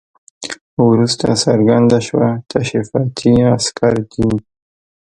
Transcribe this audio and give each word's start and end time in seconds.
وروسته 0.89 1.25
څرګنده 1.43 1.97
شوه 2.07 2.29
تشریفاتي 2.51 3.33
عسکر 3.55 3.93
دي. 4.11 4.27